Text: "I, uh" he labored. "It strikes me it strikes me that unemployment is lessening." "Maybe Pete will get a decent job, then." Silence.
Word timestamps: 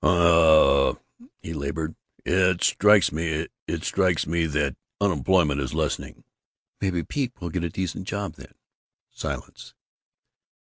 "I, 0.03 0.07
uh" 0.07 0.93
he 1.43 1.53
labored. 1.53 1.93
"It 2.25 2.63
strikes 2.63 3.11
me 3.11 3.45
it 3.67 3.83
strikes 3.83 4.25
me 4.25 4.47
that 4.47 4.75
unemployment 4.99 5.61
is 5.61 5.75
lessening." 5.75 6.23
"Maybe 6.81 7.03
Pete 7.03 7.33
will 7.39 7.49
get 7.51 7.63
a 7.63 7.69
decent 7.69 8.07
job, 8.07 8.33
then." 8.33 8.55
Silence. 9.11 9.75